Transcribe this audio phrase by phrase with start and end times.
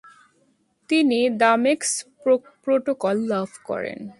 [0.89, 4.01] তিনি দামেস্ক প্রটোকল লাভ করেন।